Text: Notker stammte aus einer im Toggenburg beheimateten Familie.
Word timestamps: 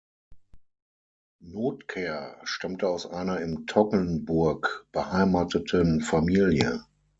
Notker 1.43 2.39
stammte 2.43 2.89
aus 2.89 3.05
einer 3.05 3.39
im 3.39 3.67
Toggenburg 3.67 4.87
beheimateten 4.91 6.01
Familie. 6.01 6.83